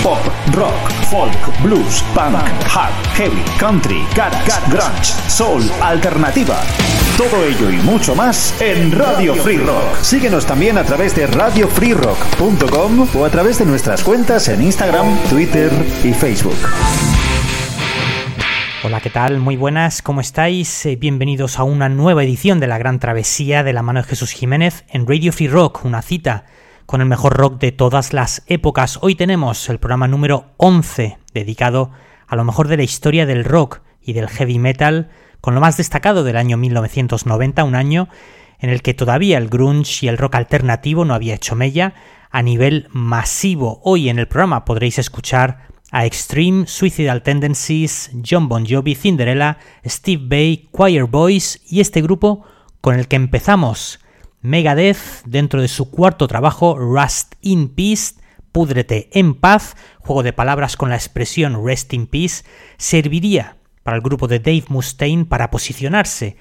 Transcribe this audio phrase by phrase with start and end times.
[0.00, 0.18] Pop,
[0.54, 2.34] rock, folk, blues, punk,
[2.66, 6.60] hard, heavy, country, garage, grunge, soul, alternativa.
[7.16, 10.02] Todo ello y mucho más en Radio Free Rock.
[10.02, 15.70] Síguenos también a través de radiofreerock.com o a través de nuestras cuentas en Instagram, Twitter
[16.02, 16.58] y Facebook.
[18.84, 19.38] Hola, ¿qué tal?
[19.38, 20.84] Muy buenas, ¿cómo estáis?
[20.86, 24.32] Eh, bienvenidos a una nueva edición de la Gran Travesía de la mano de Jesús
[24.32, 26.46] Jiménez en Radio Free Rock, una cita
[26.86, 28.98] con el mejor rock de todas las épocas.
[29.02, 31.90] Hoy tenemos el programa número 11 dedicado
[32.26, 35.10] a lo mejor de la historia del rock y del heavy metal,
[35.40, 38.08] con lo más destacado del año 1990, un año
[38.58, 41.94] en el que todavía el grunge y el rock alternativo no había hecho mella
[42.30, 43.80] a nivel masivo.
[43.84, 50.22] Hoy en el programa podréis escuchar a Extreme, Suicidal Tendencies, John Bon Jovi, Cinderella, Steve
[50.24, 52.44] Bay, Choir Boys y este grupo
[52.80, 54.00] con el que empezamos
[54.42, 58.14] Megadeth, dentro de su cuarto trabajo, Rust in Peace,
[58.52, 62.44] Púdrete en paz, juego de palabras con la expresión Rest in Peace,
[62.76, 66.36] serviría para el grupo de Dave Mustaine para posicionarse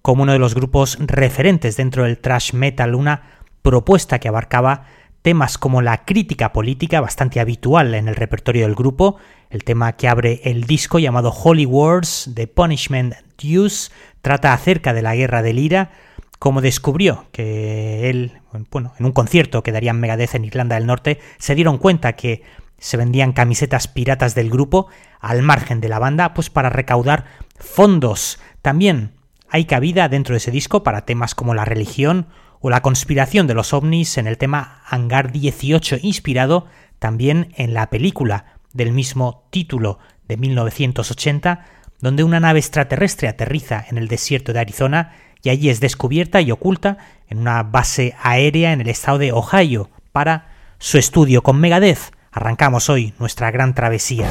[0.00, 3.22] como uno de los grupos referentes dentro del thrash metal, una
[3.62, 4.84] propuesta que abarcaba
[5.22, 9.16] temas como la crítica política, bastante habitual en el repertorio del grupo,
[9.50, 13.90] el tema que abre el disco llamado Holy Wars, The Punishment Deuce,
[14.22, 15.90] trata acerca de la guerra del IRA,
[16.38, 21.18] como descubrió que él, bueno, en un concierto que darían Megadeth en Irlanda del Norte,
[21.38, 22.42] se dieron cuenta que
[22.78, 24.88] se vendían camisetas piratas del grupo
[25.20, 27.24] al margen de la banda, pues para recaudar
[27.58, 28.38] fondos.
[28.62, 29.14] También
[29.48, 32.26] hay cabida dentro de ese disco para temas como la religión
[32.60, 36.66] o la conspiración de los ovnis en el tema Hangar 18, inspirado
[36.98, 39.98] también en la película del mismo título
[40.28, 41.64] de 1980,
[42.00, 45.12] donde una nave extraterrestre aterriza en el desierto de Arizona
[45.46, 46.98] y allí es descubierta y oculta
[47.28, 50.48] en una base aérea en el estado de Ohio para
[50.78, 52.12] su estudio con Megadeth.
[52.32, 54.28] Arrancamos hoy nuestra gran travesía.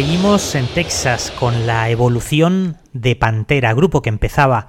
[0.00, 4.66] Seguimos en Texas con la evolución de Pantera, grupo que empezaba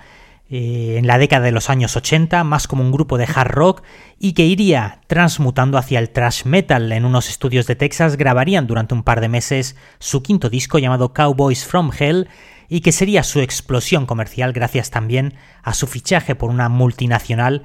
[0.50, 3.82] eh, en la década de los años 80, más como un grupo de hard rock
[4.20, 6.92] y que iría transmutando hacia el thrash metal.
[6.92, 11.14] En unos estudios de Texas grabarían durante un par de meses su quinto disco llamado
[11.14, 12.28] Cowboys from Hell
[12.68, 17.64] y que sería su explosión comercial gracias también a su fichaje por una multinacional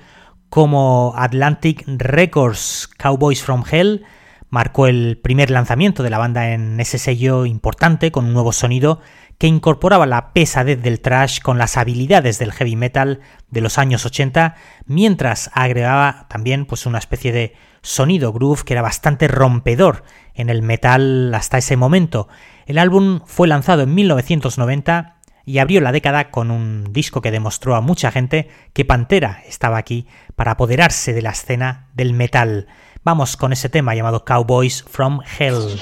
[0.51, 2.89] como Atlantic Records.
[2.97, 4.07] Cowboys from Hell
[4.49, 9.01] marcó el primer lanzamiento de la banda en ese sello importante con un nuevo sonido
[9.39, 13.21] que incorporaba la pesadez del trash con las habilidades del heavy metal
[13.51, 14.55] de los años 80,
[14.87, 20.05] mientras agregaba también pues una especie de sonido groove que era bastante rompedor
[20.35, 22.29] en el metal hasta ese momento.
[22.67, 27.77] El álbum fue lanzado en 1990 y abrió la década con un disco que demostró
[27.77, 32.67] a mucha gente que Pantera estaba aquí para apoderarse de la escena del metal.
[33.07, 35.81] Vamos con ese tema llamado Cowboys from Hell.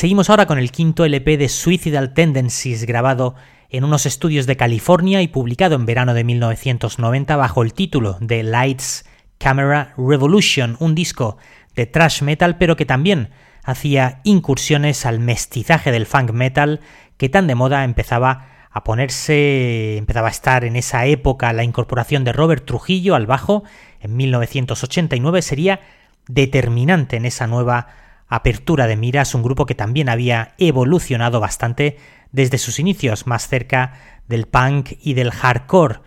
[0.00, 3.34] Seguimos ahora con el quinto LP de Suicidal Tendencies grabado
[3.68, 8.42] en unos estudios de California y publicado en verano de 1990 bajo el título de
[8.42, 9.04] Lights
[9.36, 11.36] Camera Revolution, un disco
[11.74, 13.28] de thrash metal pero que también
[13.62, 16.80] hacía incursiones al mestizaje del funk metal
[17.18, 21.52] que tan de moda empezaba a ponerse, empezaba a estar en esa época.
[21.52, 23.64] La incorporación de Robert Trujillo al bajo
[24.00, 25.80] en 1989 sería
[26.26, 27.99] determinante en esa nueva
[28.30, 31.98] apertura de miras, un grupo que también había evolucionado bastante
[32.32, 33.92] desde sus inicios, más cerca
[34.28, 36.00] del punk y del hardcore.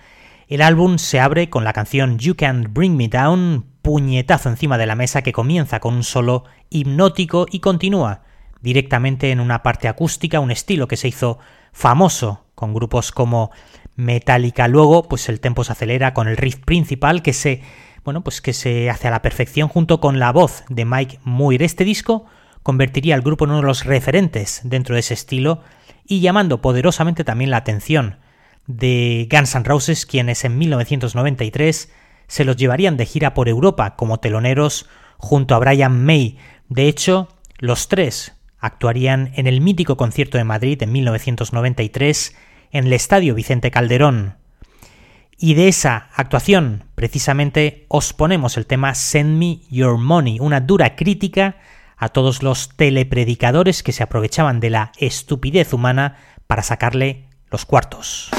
[0.47, 4.85] El álbum se abre con la canción You Can't Bring Me Down, puñetazo encima de
[4.85, 8.23] la mesa que comienza con un solo hipnótico y continúa
[8.61, 11.39] directamente en una parte acústica, un estilo que se hizo
[11.73, 13.51] famoso con grupos como
[13.95, 14.69] Metallica.
[14.69, 17.61] Luego, pues el tempo se acelera con el riff principal que se
[18.03, 21.63] bueno, pues que se hace a la perfección junto con la voz de Mike Muir.
[21.63, 22.25] Este disco
[22.61, 25.61] convertiría al grupo en uno de los referentes dentro de ese estilo
[26.05, 28.17] y llamando poderosamente también la atención
[28.67, 31.91] de Guns N' Roses, quienes en 1993
[32.27, 36.37] se los llevarían de gira por Europa como teloneros junto a Brian May.
[36.69, 37.29] De hecho,
[37.59, 42.35] los tres actuarían en el mítico concierto de Madrid en 1993
[42.71, 44.37] en el Estadio Vicente Calderón.
[45.45, 50.95] Y de esa actuación, precisamente, os ponemos el tema Send Me Your Money, una dura
[50.95, 51.57] crítica
[51.97, 56.15] a todos los telepredicadores que se aprovechaban de la estupidez humana
[56.47, 58.29] para sacarle los cuartos.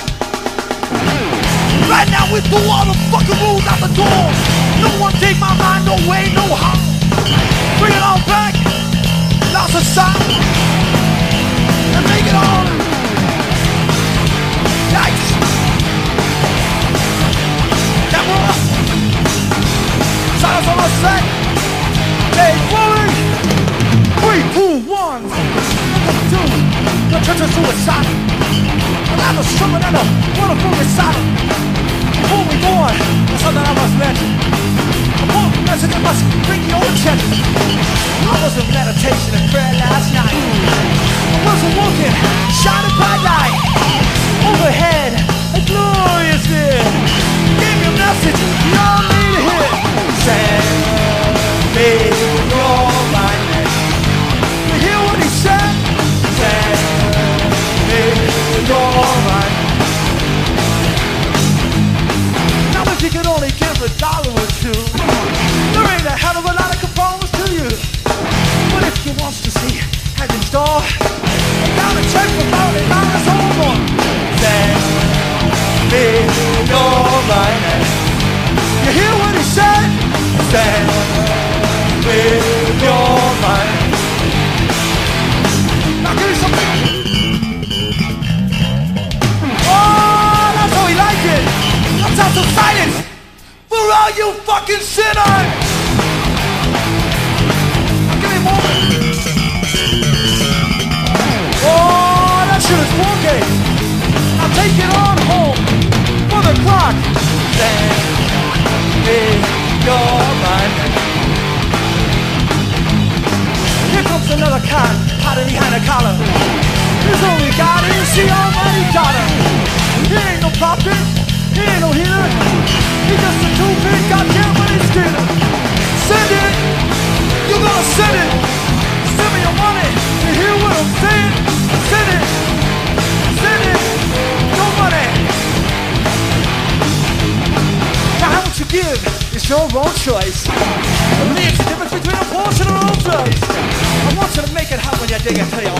[145.27, 145.74] It hot when you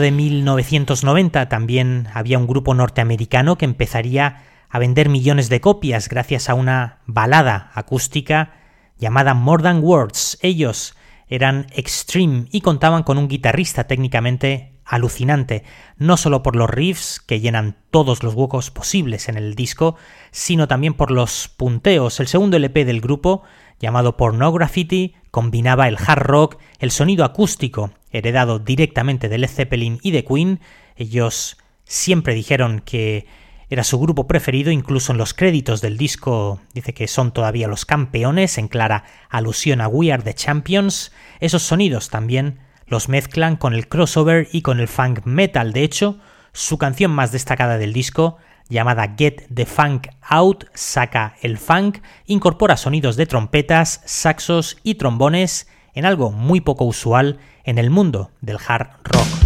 [0.00, 6.48] de 1990 también había un grupo norteamericano que empezaría a vender millones de copias gracias
[6.48, 8.54] a una balada acústica
[8.98, 10.38] llamada More Than Words.
[10.40, 10.96] Ellos
[11.28, 15.64] eran extreme y contaban con un guitarrista técnicamente alucinante,
[15.96, 19.96] no solo por los riffs que llenan todos los huecos posibles en el disco,
[20.30, 22.20] sino también por los punteos.
[22.20, 23.42] El segundo LP del grupo,
[23.82, 30.12] llamado Pornography, combinaba el hard rock, el sonido acústico, heredado directamente de Led Zeppelin y
[30.12, 30.60] de Queen.
[30.96, 33.26] Ellos siempre dijeron que
[33.68, 37.84] era su grupo preferido, incluso en los créditos del disco dice que son todavía los
[37.84, 41.10] campeones, en clara alusión a We Are the Champions.
[41.40, 45.72] Esos sonidos también los mezclan con el crossover y con el funk metal.
[45.72, 46.18] De hecho,
[46.52, 48.36] su canción más destacada del disco,
[48.72, 55.68] llamada Get the Funk Out, saca el funk, incorpora sonidos de trompetas, saxos y trombones
[55.94, 59.41] en algo muy poco usual en el mundo del hard rock.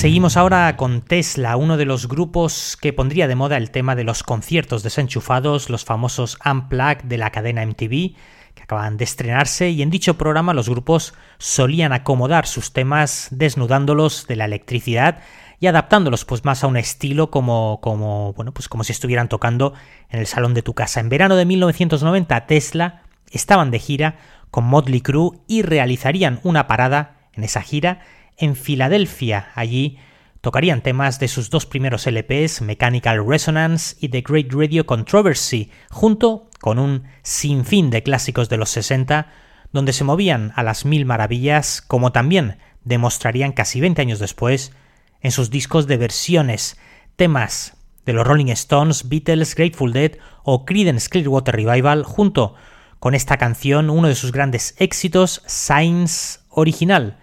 [0.00, 4.02] Seguimos ahora con Tesla, uno de los grupos que pondría de moda el tema de
[4.02, 8.14] los conciertos desenchufados, los famosos Unplugged de la cadena MTV,
[8.54, 14.26] que acaban de estrenarse, y en dicho programa los grupos solían acomodar sus temas desnudándolos
[14.26, 15.18] de la electricidad
[15.58, 19.74] y adaptándolos pues más a un estilo como, como, bueno, pues como si estuvieran tocando
[20.08, 21.00] en el salón de tu casa.
[21.00, 24.16] En verano de 1990 Tesla estaban de gira
[24.50, 28.00] con Motley Crue y realizarían una parada en esa gira
[28.40, 29.50] en Filadelfia.
[29.54, 29.98] Allí
[30.40, 36.48] tocarían temas de sus dos primeros LPs, Mechanical Resonance y The Great Radio Controversy, junto
[36.60, 39.28] con un sinfín de clásicos de los 60,
[39.72, 44.72] donde se movían a las mil maravillas, como también demostrarían casi 20 años después
[45.20, 46.78] en sus discos de versiones,
[47.16, 47.76] temas
[48.06, 52.54] de los Rolling Stones, Beatles, Grateful Dead o Creedence Clearwater Revival, junto
[52.98, 57.19] con esta canción, uno de sus grandes éxitos, Signs original,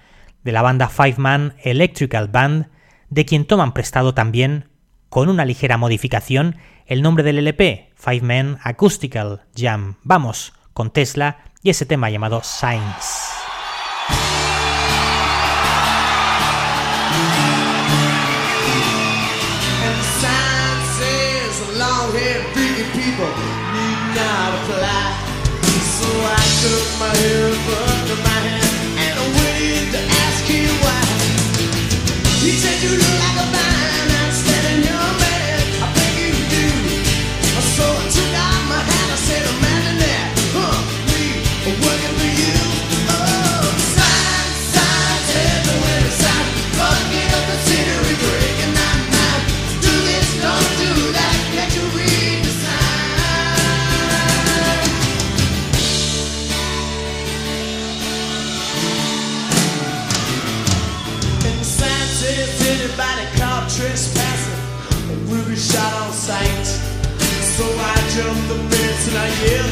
[0.48, 2.70] de la banda Five Man Electrical Band,
[3.10, 4.70] de quien toman prestado también,
[5.10, 6.56] con una ligera modificación,
[6.86, 9.98] el nombre del LP, Five Man Acoustical Jam.
[10.04, 13.37] Vamos con Tesla y ese tema llamado Signs.
[69.46, 69.67] Yeah.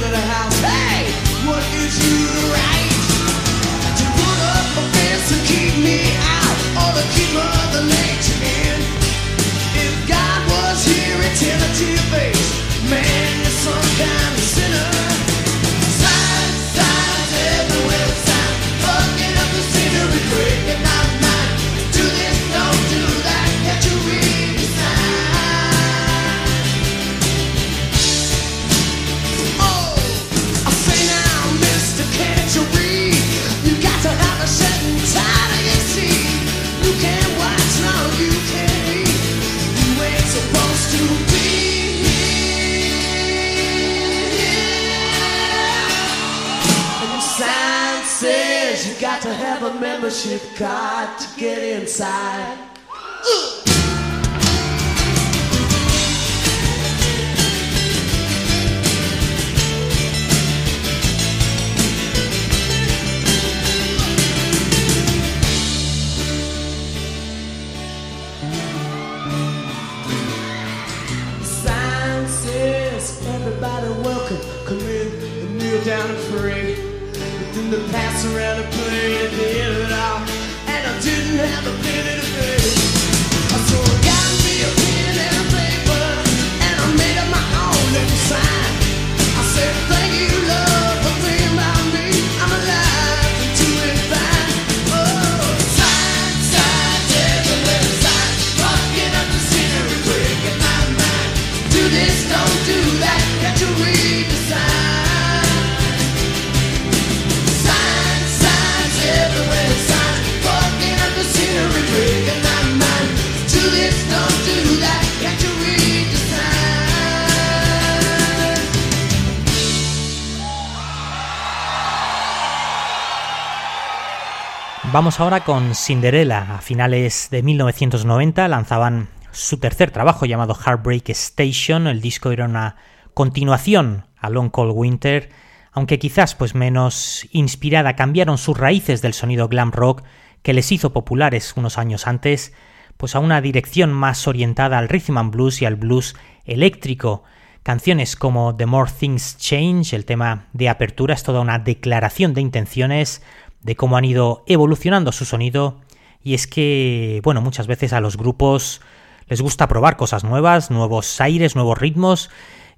[125.05, 126.55] Vamos ahora con Cinderella.
[126.55, 131.85] A finales de 1990 lanzaban su tercer trabajo llamado Heartbreak Station.
[131.85, 132.77] El disco era una
[133.13, 135.29] continuación a Long Cold Winter,
[135.71, 137.95] aunque quizás pues menos inspirada.
[137.95, 140.01] Cambiaron sus raíces del sonido glam rock
[140.41, 142.53] que les hizo populares unos años antes,
[142.97, 146.15] pues a una dirección más orientada al rhythm and blues y al blues
[146.45, 147.23] eléctrico.
[147.61, 152.41] Canciones como The More Things Change, el tema de apertura, es toda una declaración de
[152.41, 153.21] intenciones
[153.65, 155.81] de cómo han ido evolucionando su sonido.
[156.23, 158.79] Y es que, bueno, muchas veces a los grupos
[159.27, 162.29] les gusta probar cosas nuevas, nuevos aires, nuevos ritmos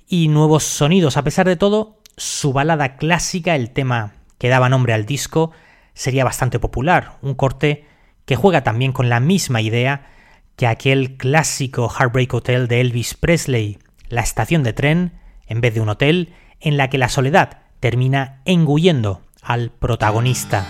[0.08, 1.18] y nuevos sonidos.
[1.18, 5.52] A pesar de todo, su balada clásica, el tema que daba nombre al disco,
[5.94, 7.86] sería bastante popular, un corte
[8.26, 10.10] que juega también con la misma idea
[10.56, 15.82] que aquel clásico Heartbreak Hotel de Elvis Presley, la estación de tren, en vez de
[15.82, 20.66] un hotel, en la que la soledad termina engullendo al protagonista.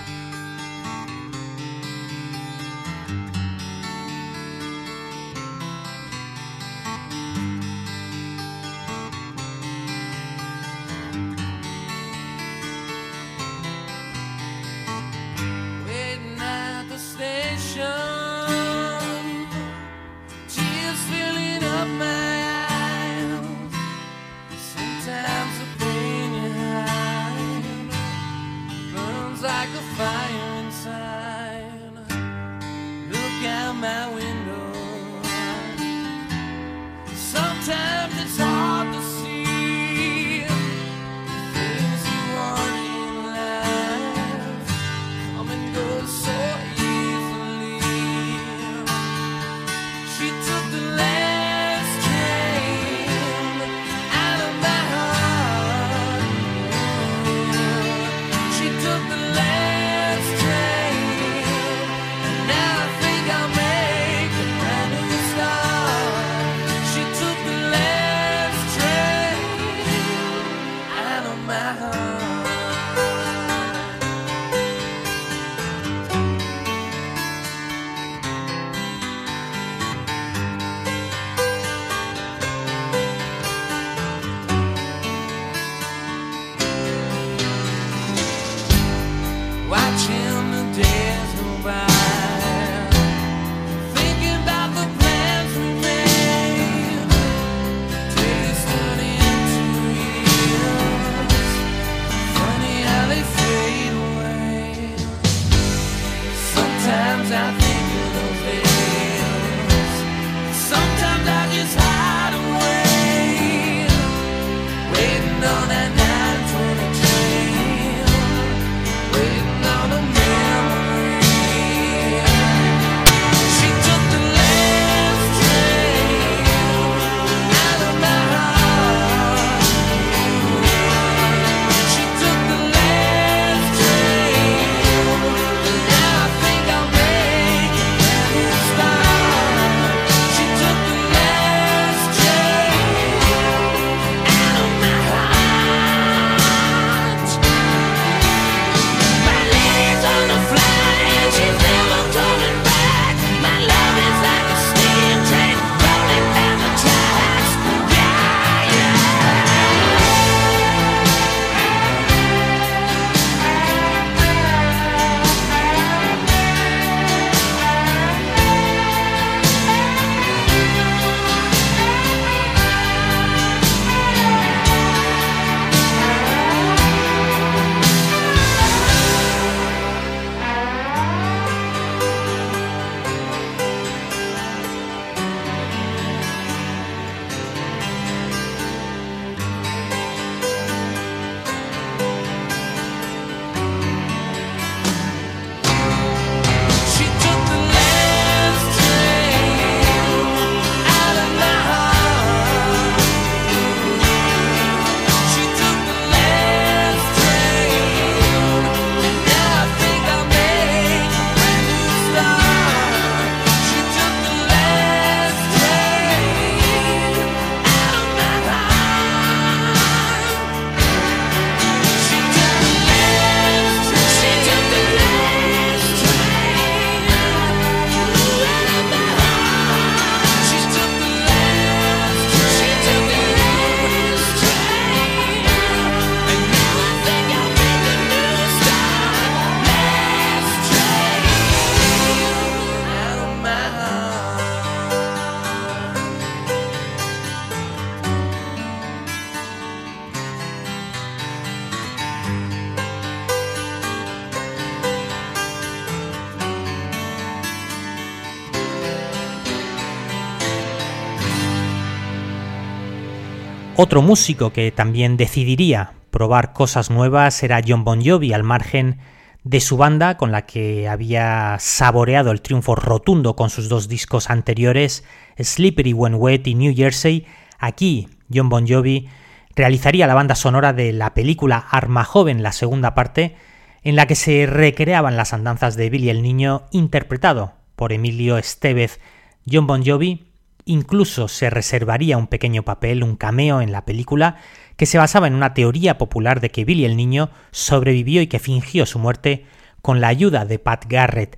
[263.79, 268.97] Otro músico que también decidiría probar cosas nuevas era John Bon Jovi, al margen
[269.43, 274.31] de su banda con la que había saboreado el triunfo rotundo con sus dos discos
[274.31, 275.03] anteriores,
[275.37, 277.27] Slippery When Wet y New Jersey.
[277.59, 279.09] Aquí John Bon Jovi
[279.55, 283.35] realizaría la banda sonora de la película Arma Joven, la segunda parte,
[283.83, 288.99] en la que se recreaban las andanzas de Billy el Niño, interpretado por Emilio Estevez
[289.47, 290.26] John Bon Jovi
[290.67, 294.37] incluso se reservaría un pequeño papel, un cameo en la película,
[294.75, 298.39] que se basaba en una teoría popular de que Billy el niño sobrevivió y que
[298.39, 299.45] fingió su muerte
[299.81, 301.37] con la ayuda de Pat Garrett.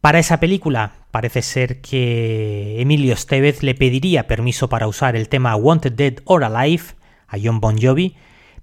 [0.00, 5.56] Para esa película parece ser que Emilio Estevez le pediría permiso para usar el tema
[5.56, 6.84] Wanted Dead or Alive
[7.28, 8.16] a John Bon Jovi,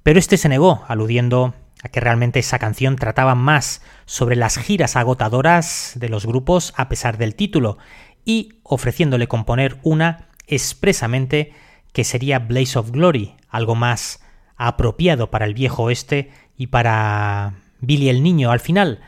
[0.04, 4.96] pero este se negó, aludiendo a que realmente esa canción trataba más sobre las giras
[4.96, 7.78] agotadoras de los grupos a pesar del título,
[8.26, 11.54] y ofreciéndole componer una expresamente
[11.92, 14.22] que sería Blaze of Glory, algo más
[14.56, 18.52] apropiado para el viejo oeste y para Billy el Niño.
[18.52, 19.02] Al final,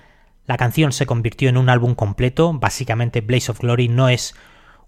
[0.45, 4.35] la canción se convirtió en un álbum completo, básicamente Blaze of Glory no es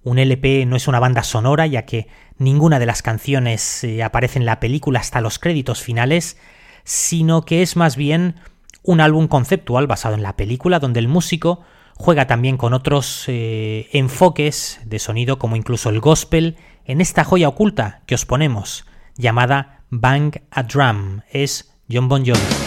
[0.03, 4.39] un LP, no es una banda sonora, ya que ninguna de las canciones eh, aparece
[4.39, 6.37] en la película hasta los créditos finales,
[6.83, 8.35] sino que es más bien
[8.83, 11.61] un álbum conceptual basado en la película, donde el músico
[11.97, 17.49] juega también con otros eh, enfoques de sonido, como incluso el gospel, en esta joya
[17.49, 21.21] oculta que os ponemos, llamada Bang a Drum.
[21.31, 22.66] Es John Bon Jovi.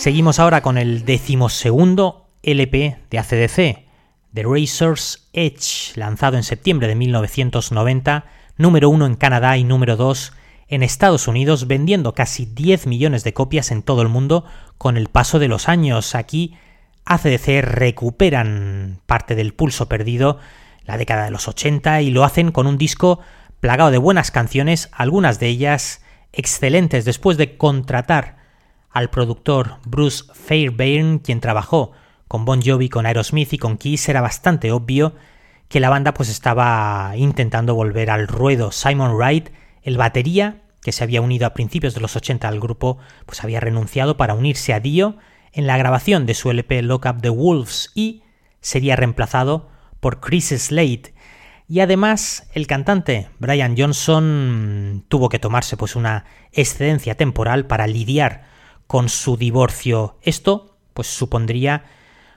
[0.00, 3.84] Seguimos ahora con el decimosegundo LP de ACDC,
[4.32, 8.24] The Razor's Edge, lanzado en septiembre de 1990,
[8.56, 10.32] número uno en Canadá y número 2
[10.68, 14.46] en Estados Unidos, vendiendo casi 10 millones de copias en todo el mundo
[14.78, 16.14] con el paso de los años.
[16.14, 16.56] Aquí
[17.04, 20.38] ACDC recuperan parte del pulso perdido
[20.86, 23.20] la década de los 80 y lo hacen con un disco
[23.60, 26.00] plagado de buenas canciones, algunas de ellas
[26.32, 28.39] excelentes después de contratar
[28.90, 31.92] al productor Bruce Fairbairn, quien trabajó
[32.28, 35.14] con Bon Jovi, con Aerosmith y con Kiss, era bastante obvio
[35.68, 38.72] que la banda pues estaba intentando volver al ruedo.
[38.72, 39.50] Simon Wright,
[39.82, 43.60] el batería, que se había unido a principios de los 80 al grupo, pues había
[43.60, 45.16] renunciado para unirse a Dio
[45.52, 48.22] en la grabación de su LP Lock Up the Wolves y
[48.60, 49.68] sería reemplazado
[50.00, 51.14] por Chris Slade.
[51.68, 58.49] Y además, el cantante Brian Johnson tuvo que tomarse pues una excedencia temporal para lidiar
[58.90, 60.16] con su divorcio.
[60.20, 61.84] Esto pues supondría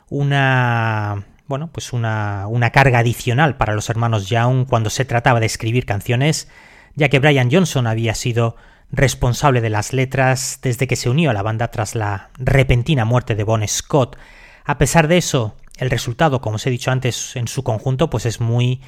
[0.08, 5.48] una bueno, pues una, una carga adicional para los hermanos Young cuando se trataba de
[5.48, 6.48] escribir canciones,
[6.94, 8.56] ya que Brian Johnson había sido
[8.92, 13.34] responsable de las letras desde que se unió a la banda tras la repentina muerte
[13.34, 14.16] de Bon Scott.
[14.64, 18.28] A pesar de eso, el resultado, como os he dicho antes, en su conjunto, pues
[18.28, 18.80] es muy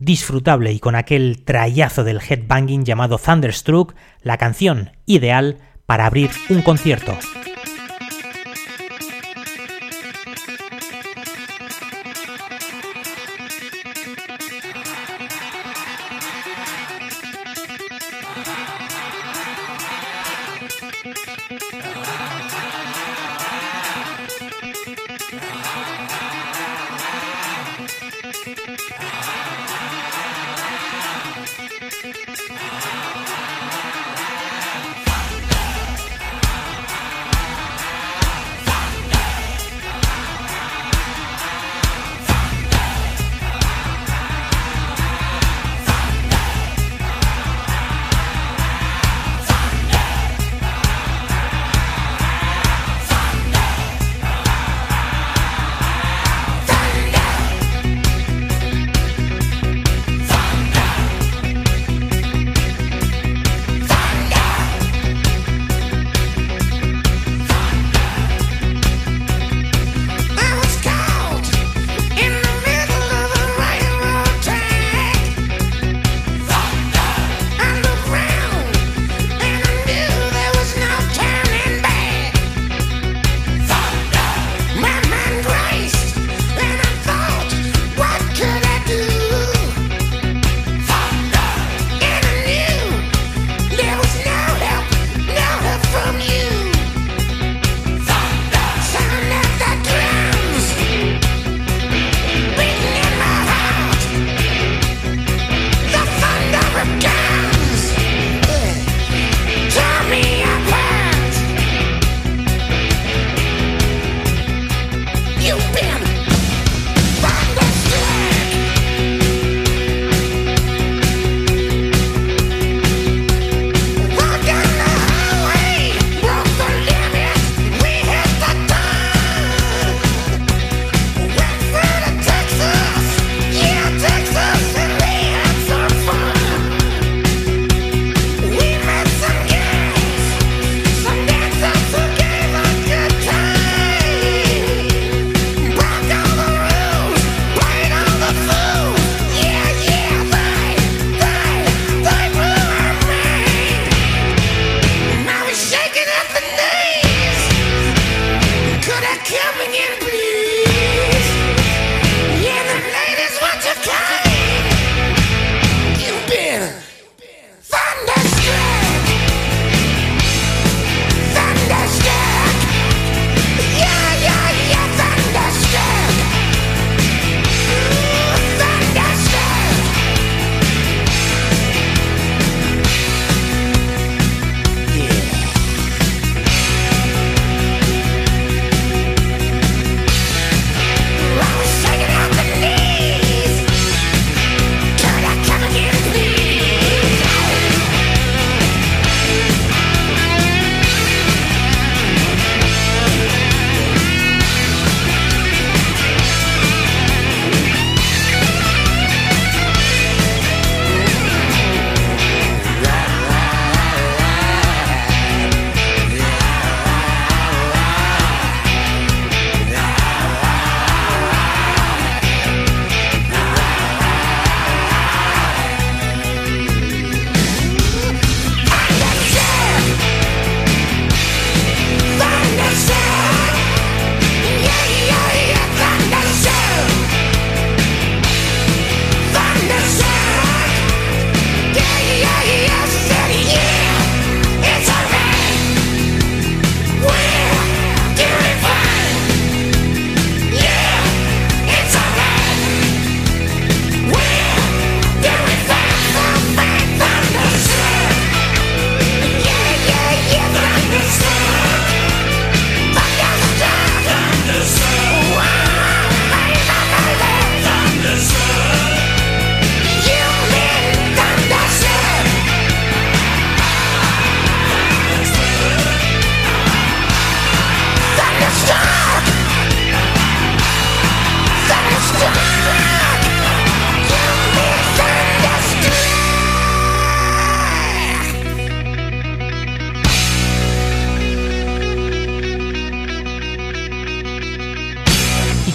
[0.00, 6.62] disfrutable y con aquel trayazo del headbanging llamado Thunderstruck, la canción ideal para abrir un
[6.62, 7.16] concierto.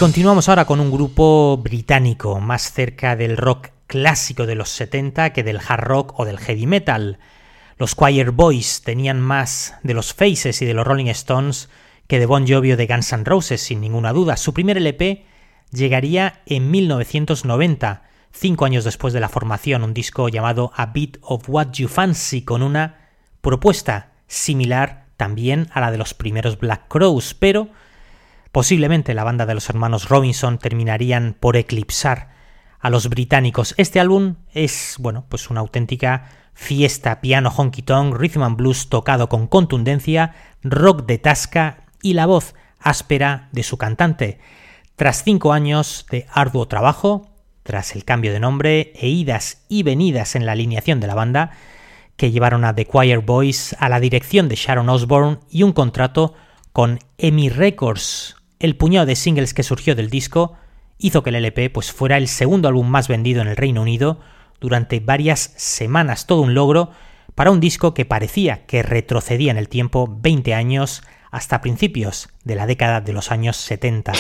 [0.01, 5.43] Continuamos ahora con un grupo británico más cerca del rock clásico de los 70 que
[5.43, 7.19] del hard rock o del heavy metal.
[7.77, 11.69] Los Choir Boys tenían más de los Faces y de los Rolling Stones
[12.07, 14.37] que de Bon Jovi o de Guns N' Roses, sin ninguna duda.
[14.37, 15.23] Su primer LP
[15.71, 21.47] llegaría en 1990, cinco años después de la formación, un disco llamado A Bit of
[21.47, 27.35] What You Fancy, con una propuesta similar también a la de los primeros Black Crows,
[27.35, 27.69] pero
[28.51, 32.29] posiblemente la banda de los hermanos Robinson terminarían por eclipsar
[32.79, 33.73] a los británicos.
[33.77, 39.29] Este álbum es, bueno, pues una auténtica fiesta, piano honky tonk, rhythm and blues tocado
[39.29, 44.39] con contundencia, rock de tasca y la voz áspera de su cantante.
[44.95, 47.29] Tras cinco años de arduo trabajo,
[47.63, 51.51] tras el cambio de nombre e idas y venidas en la alineación de la banda,
[52.17, 56.33] que llevaron a The Choir Boys a la dirección de Sharon Osbourne y un contrato
[56.73, 60.53] con EMI Records, el puñado de singles que surgió del disco
[60.99, 64.19] hizo que el LP pues, fuera el segundo álbum más vendido en el Reino Unido
[64.59, 66.91] durante varias semanas, todo un logro
[67.33, 71.01] para un disco que parecía que retrocedía en el tiempo 20 años
[71.31, 74.13] hasta principios de la década de los años 70.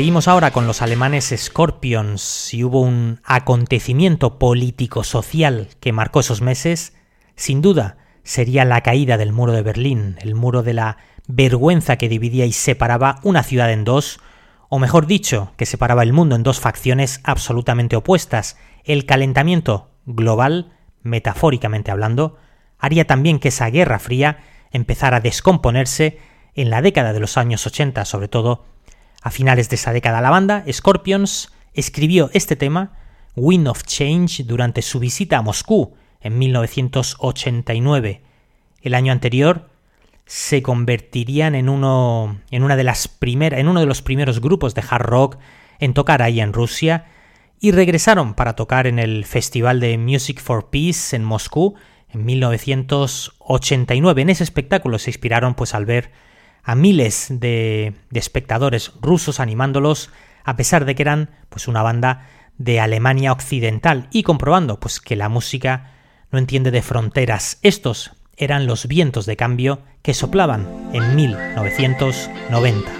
[0.00, 2.22] Seguimos ahora con los alemanes Scorpions.
[2.22, 6.94] Si hubo un acontecimiento político-social que marcó esos meses,
[7.36, 10.96] sin duda sería la caída del muro de Berlín, el muro de la
[11.28, 14.20] vergüenza que dividía y separaba una ciudad en dos,
[14.70, 18.56] o mejor dicho, que separaba el mundo en dos facciones absolutamente opuestas.
[18.84, 20.72] El calentamiento global,
[21.02, 22.38] metafóricamente hablando,
[22.78, 24.38] haría también que esa guerra fría
[24.70, 26.20] empezara a descomponerse
[26.54, 28.64] en la década de los años 80, sobre todo
[29.22, 32.92] a finales de esa década la banda, Scorpions, escribió este tema
[33.36, 38.22] Wind of Change durante su visita a Moscú en 1989.
[38.82, 39.68] El año anterior
[40.26, 45.38] se convertirían en uno, de los primeros grupos de hard rock
[45.80, 47.06] en tocar ahí en Rusia
[47.58, 51.74] y regresaron para tocar en el Festival de Music for Peace en Moscú
[52.08, 54.22] en 1989.
[54.22, 56.12] En ese espectáculo se inspiraron pues al ver
[56.62, 60.10] a miles de, de espectadores rusos animándolos
[60.44, 62.26] a pesar de que eran pues una banda
[62.58, 65.92] de Alemania occidental y comprobando pues que la música
[66.30, 67.58] no entiende de fronteras.
[67.62, 72.99] Estos eran los vientos de cambio que soplaban en 1990.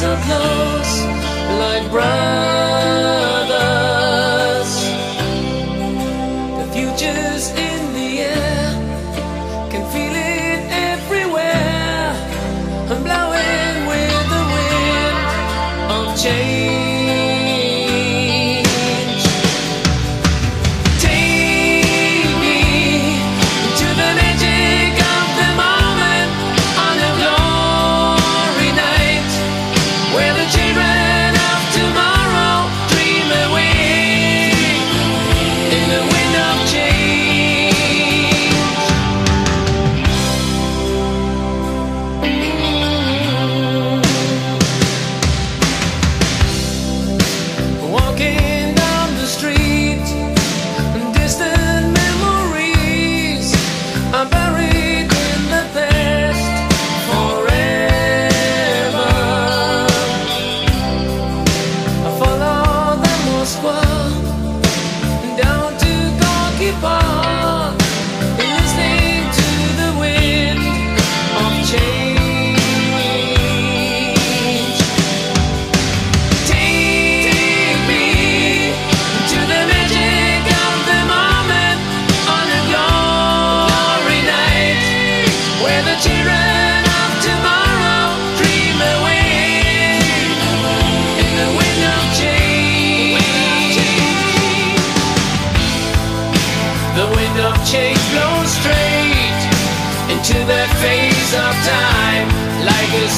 [0.00, 1.04] so close,
[1.60, 2.53] like brown.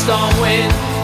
[0.07, 0.96] storm wind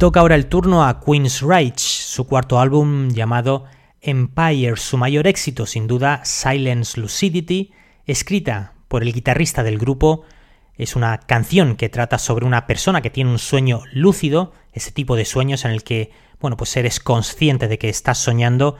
[0.00, 3.66] toca ahora el turno a Queen's Reich, su cuarto álbum llamado
[4.00, 7.74] Empire, su mayor éxito sin duda Silence Lucidity,
[8.06, 10.24] escrita por el guitarrista del grupo,
[10.74, 15.16] es una canción que trata sobre una persona que tiene un sueño lúcido, ese tipo
[15.16, 18.78] de sueños en el que, bueno, pues eres consciente de que estás soñando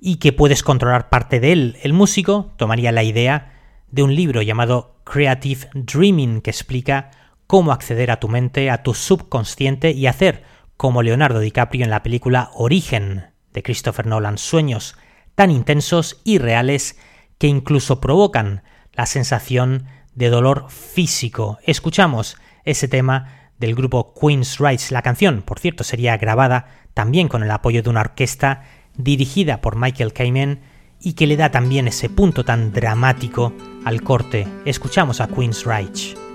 [0.00, 1.78] y que puedes controlar parte de él.
[1.84, 3.52] El músico tomaría la idea
[3.92, 7.12] de un libro llamado Creative Dreaming que explica
[7.48, 10.44] cómo acceder a tu mente, a tu subconsciente y hacer
[10.76, 14.96] como Leonardo DiCaprio en la película Origen de Christopher Nolan, sueños
[15.34, 16.98] tan intensos y reales
[17.38, 21.58] que incluso provocan la sensación de dolor físico.
[21.64, 24.90] Escuchamos ese tema del grupo Queen's Rights.
[24.90, 28.64] La canción, por cierto, sería grabada también con el apoyo de una orquesta
[28.96, 30.60] dirigida por Michael Kamen
[31.00, 34.46] y que le da también ese punto tan dramático al corte.
[34.66, 36.27] Escuchamos a Queen's Rights.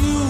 [0.00, 0.21] you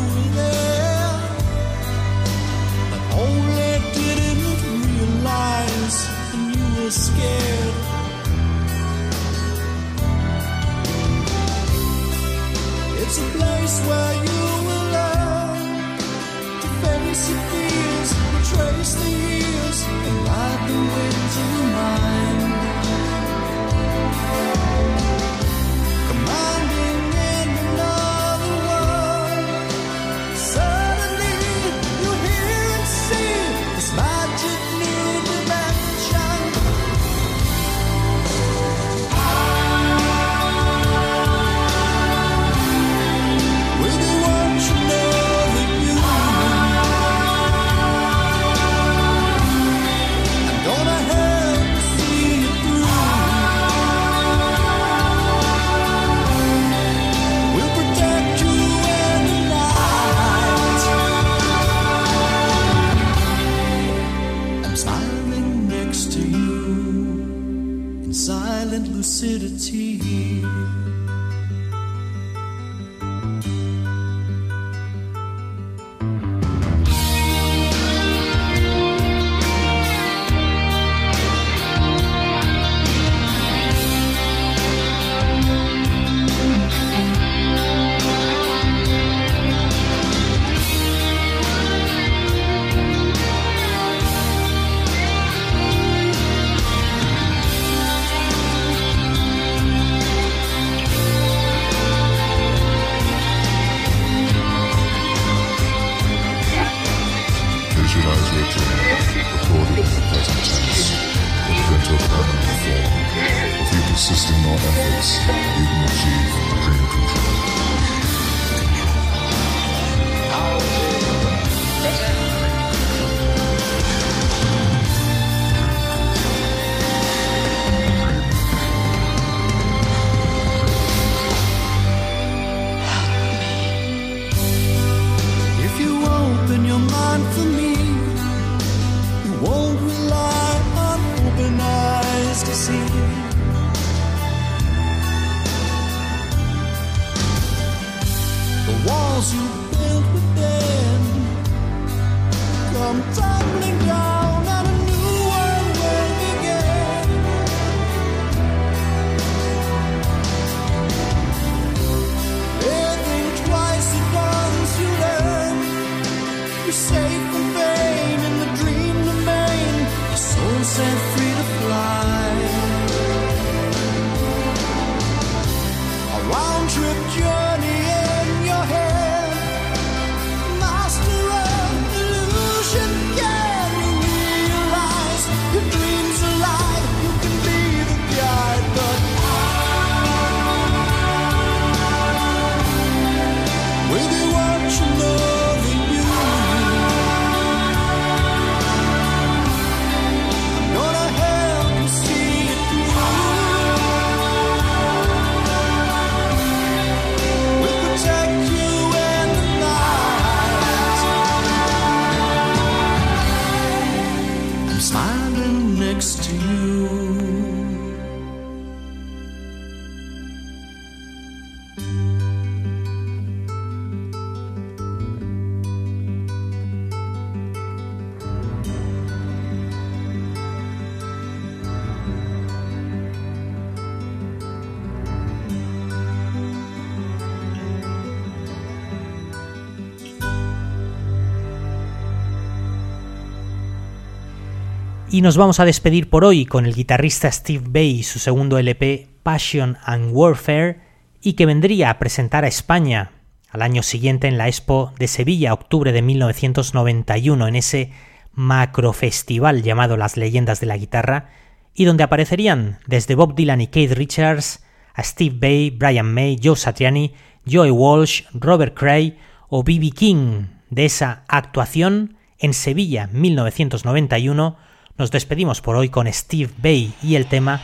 [245.12, 248.56] Y nos vamos a despedir por hoy con el guitarrista Steve Bay y su segundo
[248.56, 250.80] LP Passion and Warfare
[251.20, 253.10] y que vendría a presentar a España
[253.50, 257.92] al año siguiente en la Expo de Sevilla, octubre de 1991, en ese
[258.32, 261.28] macrofestival llamado Las Leyendas de la Guitarra,
[261.74, 266.56] y donde aparecerían desde Bob Dylan y Keith Richards a Steve Bay, Brian May, Joe
[266.56, 267.12] Satriani,
[267.46, 269.18] Joey Walsh, Robert Cray
[269.50, 269.90] o B.B.
[269.90, 270.46] King.
[270.70, 277.26] De esa actuación en Sevilla 1991 nos despedimos por hoy con Steve Bay y el
[277.26, 277.60] tema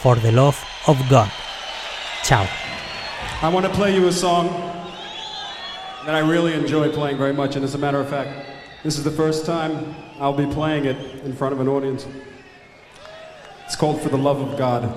[0.00, 0.56] For the Love
[0.86, 1.28] of God.
[2.22, 2.46] Chao.
[3.42, 4.48] I want to play you a song
[6.06, 8.30] that I really enjoy playing very much, and as a matter of fact,
[8.82, 12.06] this is the first time I'll be playing it in front of an audience.
[13.66, 14.92] It's called For the Love of God.